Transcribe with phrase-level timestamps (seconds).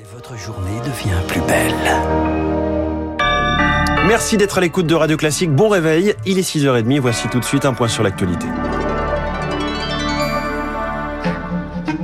[0.00, 1.74] Et votre journée devient plus belle.
[4.06, 5.50] Merci d'être à l'écoute de Radio Classique.
[5.50, 7.00] Bon réveil, il est 6h30.
[7.00, 8.46] Voici tout de suite un point sur l'actualité.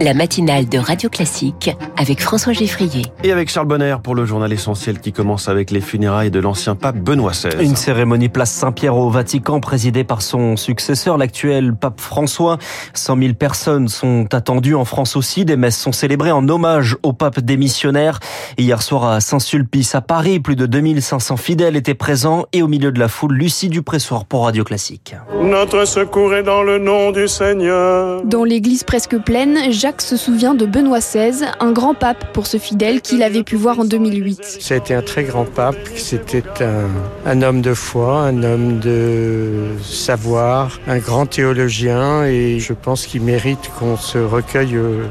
[0.00, 3.02] La matinale de Radio Classique avec François Geffrier.
[3.24, 6.74] Et avec Charles Bonner pour le journal essentiel qui commence avec les funérailles de l'ancien
[6.74, 7.64] pape Benoît XVI.
[7.64, 12.58] Une cérémonie place Saint-Pierre au Vatican présidée par son successeur, l'actuel pape François.
[12.94, 15.44] 100 000 personnes sont attendues en France aussi.
[15.44, 18.18] Des messes sont célébrées en hommage au pape démissionnaire.
[18.58, 22.92] Hier soir à Saint-Sulpice à Paris, plus de 2500 fidèles étaient présents et au milieu
[22.92, 25.14] de la foule, Lucie Dupressoir pour Radio Classique.
[25.42, 28.22] Notre secours est dans le nom du Seigneur.
[28.24, 32.56] Dans l'église presque pleine, Jacques se souvient de Benoît XVI, un grand pape pour ce
[32.56, 34.40] fidèle qu'il avait pu voir en 2008.
[34.42, 36.88] C'était un très grand pape, c'était un,
[37.26, 43.22] un, homme de foi, un homme de savoir, un grand théologien et je pense qu'il
[43.22, 45.04] mérite qu'on se recueille euh,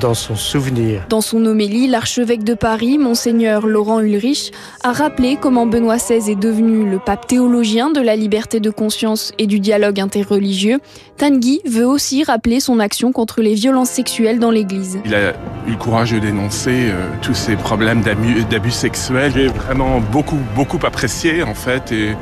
[0.00, 1.02] dans son souvenir.
[1.08, 6.38] Dans son homélie, l'archevêque de Paris, monseigneur Laurent Ulrich, a rappelé comment Benoît XVI est
[6.38, 10.78] devenu le pape théologien de la liberté de conscience et du dialogue interreligieux.
[11.18, 14.98] Tanguy veut aussi rappeler son action contre les violences sexuelles dans l'Église.
[15.04, 15.30] Il a
[15.66, 19.32] eu le courage de dénoncer euh, tous ces problèmes d'abus sexuels.
[19.34, 22.16] J'ai vraiment beaucoup, beaucoup apprécié en fait et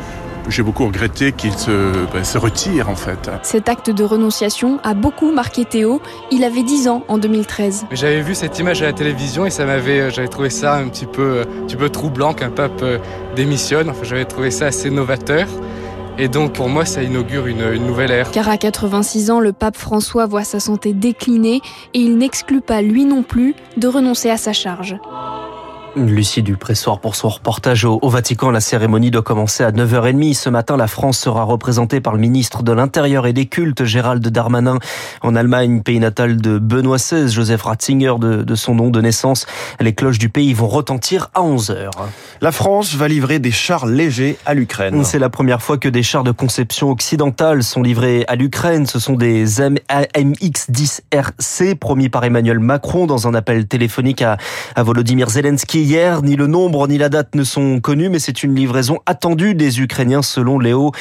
[0.48, 3.30] j'ai beaucoup regretté qu'il se, ben, se, retire en fait.
[3.42, 6.00] Cet acte de renonciation a beaucoup marqué Théo.
[6.30, 7.86] Il avait 10 ans en 2013.
[7.92, 10.88] J'avais vu cette image à la télévision et ça m'avait, euh, j'avais trouvé ça un
[10.88, 12.98] petit peu, un petit peu troublant qu'un pape euh,
[13.36, 13.90] démissionne.
[13.90, 15.46] Enfin, j'avais trouvé ça assez novateur.
[16.18, 18.30] Et donc pour moi, ça inaugure une, une, nouvelle ère.
[18.30, 21.62] Car à 86 ans, le pape François voit sa santé décliner
[21.94, 24.96] et il n'exclut pas, lui non plus, de renoncer à sa charge.
[25.96, 28.50] Lucie Dupressoir pour son reportage au, Vatican.
[28.50, 30.34] La cérémonie doit commencer à 9h30.
[30.34, 34.26] Ce matin, la France sera représentée par le ministre de l'Intérieur et des Cultes, Gérald
[34.28, 34.78] Darmanin.
[35.22, 39.46] En Allemagne, pays natal de Benoît XVI, Joseph Ratzinger de, de son nom de naissance.
[39.80, 41.90] Les cloches du pays vont retentir à 11h.
[42.40, 45.04] La France va livrer des chars légers à l'Ukraine.
[45.04, 48.86] C'est la première fois que des chars de conception occidentale sont livrés à l'Ukraine.
[48.86, 54.36] Ce sont des MX-10RC promis par Emmanuel Macron dans un appel téléphonique à,
[54.76, 56.22] à Volodymyr Zelensky hier.
[56.22, 59.80] Ni le nombre ni la date ne sont connus, mais c'est une livraison attendue des
[59.80, 60.92] Ukrainiens selon Léo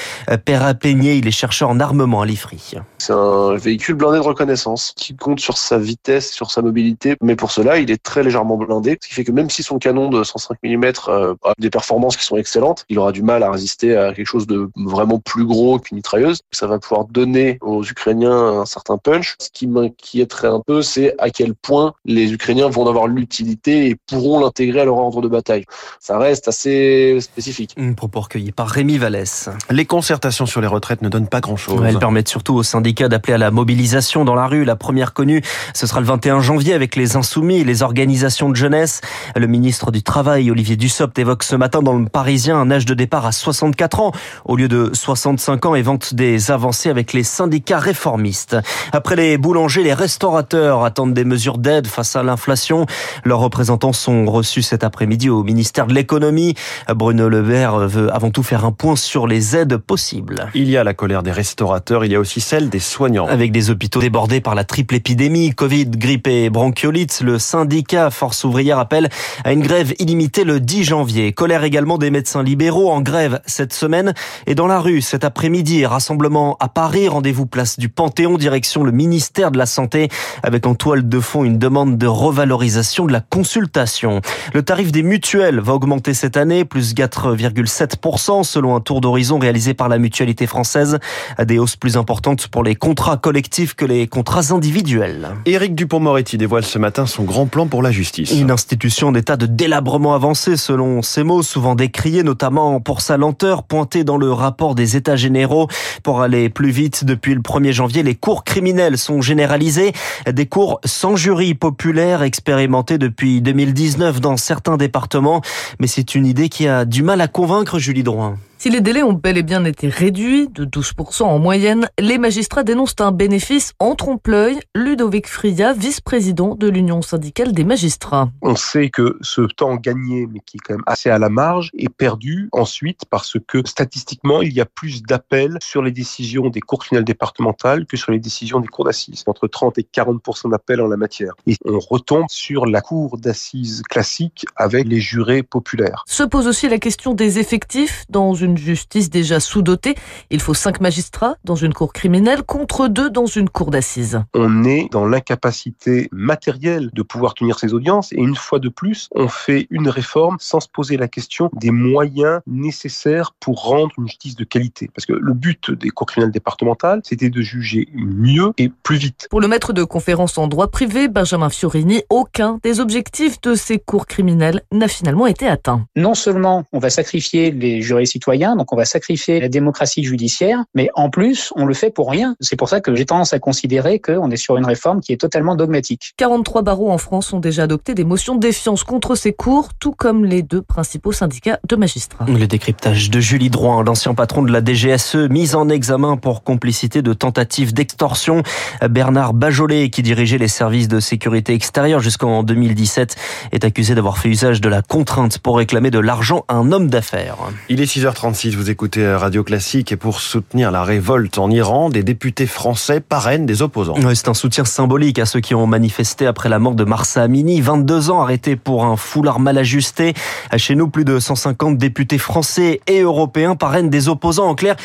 [0.45, 1.15] Perrapeigné.
[1.15, 2.75] Il est chercheur en armement à l'IFRI.
[2.97, 7.35] C'est un véhicule blindé de reconnaissance qui compte sur sa vitesse, sur sa mobilité, mais
[7.35, 10.09] pour cela, il est très légèrement blindé, ce qui fait que même si son canon
[10.09, 13.95] de 105 mm a des performances qui sont excellentes, il aura du mal à résister
[13.95, 16.39] à quelque chose de vraiment plus gros qu'une mitrailleuse.
[16.51, 19.35] Ça va pouvoir donner aux Ukrainiens un certain punch.
[19.39, 23.95] Ce qui m'inquiéterait un peu, c'est à quel point les Ukrainiens vont avoir l'utilité et
[23.95, 25.65] pourront l'intégrer à leur ordre de bataille.
[25.99, 27.75] Ça reste assez spécifique.
[27.77, 29.49] Un propos recueilli par Rémi Vallès.
[29.69, 31.81] Les concertations sur les retraites ne donnent pas grand-chose.
[31.85, 34.65] Elles permettent surtout aux syndicats d'appeler à la mobilisation dans la rue.
[34.65, 35.41] La première connue,
[35.73, 39.01] ce sera le 21 janvier avec les Insoumis et les organisations de jeunesse.
[39.35, 42.93] Le ministre du Travail, Olivier Dussopt, évoque ce matin dans le Parisien un âge de
[42.93, 44.11] départ à 64 ans
[44.45, 48.57] au lieu de 65 ans et vante des avancées avec les syndicats réformistes.
[48.91, 52.85] Après les boulangers, les restaurateurs attendent des mesures d'aide face à l'inflation.
[53.23, 56.55] Leurs représentants sont reçus cet après-midi au ministère de l'économie.
[56.93, 60.49] Bruno Le Maire veut avant tout faire un point sur les aides possibles.
[60.53, 63.27] Il y a la colère des restaurateurs, il y a aussi celle des soignants.
[63.27, 68.43] Avec des hôpitaux débordés par la triple épidémie, Covid, grippe et bronchiolite, le syndicat Force
[68.43, 69.09] ouvrière appelle
[69.43, 71.33] à une grève illimitée le 10 janvier.
[71.33, 74.13] Colère également des médecins libéraux en grève cette semaine
[74.47, 75.85] et dans la rue cet après-midi.
[75.85, 80.09] Rassemblement à Paris, rendez-vous place du Panthéon, direction le ministère de la Santé
[80.43, 84.21] avec en toile de fond une demande de revalorisation de la consultation.
[84.53, 89.75] Le tarif des mutuelles va augmenter cette année, plus 4,7% selon un tour d'horizon réalisé
[89.75, 90.97] par la mutualité française.
[91.43, 95.29] Des hausses plus importantes pour les contrats collectifs que les contrats individuels.
[95.45, 98.31] Éric Dupont-Moretti dévoile ce matin son grand plan pour la justice.
[98.31, 103.63] Une institution d'état de délabrement avancé selon ses mots, souvent décrié notamment pour sa lenteur
[103.63, 105.67] pointée dans le rapport des états généraux.
[106.01, 109.93] Pour aller plus vite, depuis le 1er janvier, les cours criminels sont généralisés.
[110.27, 115.41] Des cours sans jury populaire expérimentés depuis 2019 dans certains départements.
[115.79, 118.37] Mais c'est une idée qui a du mal à convaincre Julie Drouin.
[118.61, 122.63] Si les délais ont bel et bien été réduits, de 12% en moyenne, les magistrats
[122.63, 124.59] dénoncent un bénéfice en trompe-l'œil.
[124.75, 128.29] Ludovic Fria, vice-président de l'Union syndicale des magistrats.
[128.41, 131.71] On sait que ce temps gagné, mais qui est quand même assez à la marge,
[131.77, 136.59] est perdu ensuite parce que statistiquement, il y a plus d'appels sur les décisions des
[136.59, 139.23] cours criminelles départementales que sur les décisions des cours d'assises.
[139.25, 141.31] Entre 30 et 40% d'appels en la matière.
[141.47, 146.03] Et on retombe sur la cour d'assises classique avec les jurés populaires.
[146.07, 149.95] Se pose aussi la question des effectifs dans une une justice déjà sous-dotée.
[150.29, 154.21] Il faut cinq magistrats dans une cour criminelle contre deux dans une cour d'assises.
[154.33, 159.07] On est dans l'incapacité matérielle de pouvoir tenir ces audiences et une fois de plus,
[159.13, 164.07] on fait une réforme sans se poser la question des moyens nécessaires pour rendre une
[164.07, 164.89] justice de qualité.
[164.95, 169.27] Parce que le but des cours criminelles départementales, c'était de juger mieux et plus vite.
[169.29, 173.77] Pour le maître de conférence en droit privé, Benjamin Fiorini, aucun des objectifs de ces
[173.77, 175.85] cours criminels n'a finalement été atteint.
[175.95, 180.63] Non seulement on va sacrifier les jurés citoyens, donc on va sacrifier la démocratie judiciaire,
[180.73, 182.35] mais en plus, on le fait pour rien.
[182.39, 185.17] C'est pour ça que j'ai tendance à considérer qu'on est sur une réforme qui est
[185.17, 186.13] totalement dogmatique.
[186.17, 189.91] 43 barreaux en France ont déjà adopté des motions de défiance contre ces cours, tout
[189.91, 192.25] comme les deux principaux syndicats de magistrats.
[192.27, 197.01] Le décryptage de Julie Droin, l'ancien patron de la DGSE, mise en examen pour complicité
[197.01, 198.43] de tentative d'extorsion.
[198.89, 203.15] Bernard Bajolet, qui dirigeait les services de sécurité extérieure jusqu'en 2017,
[203.51, 206.89] est accusé d'avoir fait usage de la contrainte pour réclamer de l'argent à un homme
[206.89, 207.37] d'affaires.
[207.69, 207.95] Il est
[208.31, 212.99] 6h36, vous écoutez Radio Classique et pour soutenir la révolte en Iran, des députés français
[212.99, 213.95] parrainent des opposants.
[214.13, 217.61] C'est un soutien symbolique à ceux qui ont manifesté après la mort de Marsa Amini,
[217.61, 220.13] 22 ans arrêté pour un foulard mal ajusté.
[220.57, 224.47] Chez nous, plus de 150 députés français et européens parrainent des opposants.
[224.47, 224.75] En clair,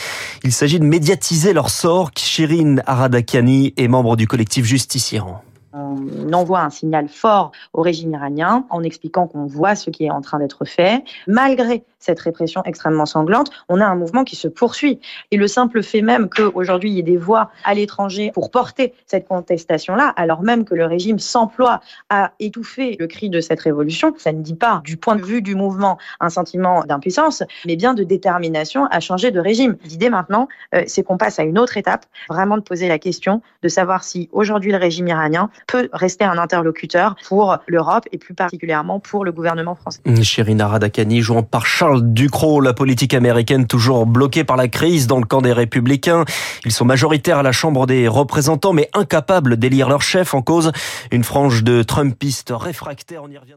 [0.42, 2.10] il s'agit de médiatiser leur sort.
[2.16, 5.42] Shirin Aradakani est membre du collectif Justice Iran
[5.74, 10.10] on envoie un signal fort au régime iranien en expliquant qu'on voit ce qui est
[10.10, 11.02] en train d'être fait.
[11.26, 15.00] Malgré cette répression extrêmement sanglante, on a un mouvement qui se poursuit.
[15.30, 18.92] Et le simple fait même qu'aujourd'hui, il y ait des voix à l'étranger pour porter
[19.06, 21.80] cette contestation-là, alors même que le régime s'emploie
[22.10, 25.40] à étouffer le cri de cette révolution, ça ne dit pas, du point de vue
[25.40, 29.76] du mouvement, un sentiment d'impuissance, mais bien de détermination à changer de régime.
[29.84, 33.40] L'idée maintenant, euh, c'est qu'on passe à une autre étape, vraiment de poser la question
[33.62, 38.34] de savoir si aujourd'hui le régime iranien peut rester un interlocuteur pour l'Europe et plus
[38.34, 40.00] particulièrement pour le gouvernement français.
[40.22, 45.18] Chérina Radakani jouant par Charles Ducrot, la politique américaine toujours bloquée par la crise dans
[45.18, 46.24] le camp des républicains.
[46.64, 50.72] Ils sont majoritaires à la Chambre des représentants mais incapables d'élire leur chef en cause
[51.10, 53.22] une frange de Trumpistes réfractaires.
[53.24, 53.54] On y revient